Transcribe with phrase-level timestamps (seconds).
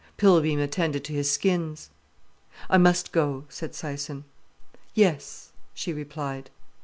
[0.17, 1.91] Pilbeam attended to his skins.
[2.71, 4.23] "I must go," said Syson.
[4.95, 6.49] "Yes," she replied.